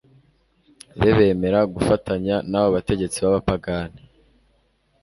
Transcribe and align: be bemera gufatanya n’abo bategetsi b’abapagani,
be 0.99 1.09
bemera 1.17 1.59
gufatanya 1.73 2.35
n’abo 2.49 2.67
bategetsi 2.75 3.17
b’abapagani, 3.23 4.01